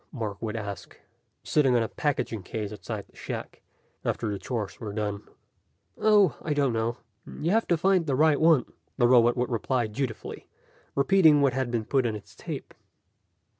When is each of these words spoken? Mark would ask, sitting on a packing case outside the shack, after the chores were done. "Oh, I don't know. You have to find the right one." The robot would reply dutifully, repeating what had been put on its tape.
Mark 0.11 0.41
would 0.41 0.55
ask, 0.55 0.99
sitting 1.43 1.75
on 1.75 1.83
a 1.83 1.87
packing 1.87 2.41
case 2.41 2.73
outside 2.73 3.05
the 3.07 3.15
shack, 3.15 3.61
after 4.03 4.31
the 4.31 4.39
chores 4.39 4.79
were 4.79 4.93
done. 4.93 5.21
"Oh, 5.95 6.35
I 6.41 6.55
don't 6.55 6.73
know. 6.73 6.97
You 7.39 7.51
have 7.51 7.67
to 7.67 7.77
find 7.77 8.07
the 8.07 8.15
right 8.15 8.41
one." 8.41 8.65
The 8.97 9.07
robot 9.07 9.37
would 9.37 9.51
reply 9.51 9.85
dutifully, 9.85 10.47
repeating 10.95 11.41
what 11.41 11.53
had 11.53 11.69
been 11.69 11.85
put 11.85 12.07
on 12.07 12.15
its 12.15 12.33
tape. 12.33 12.73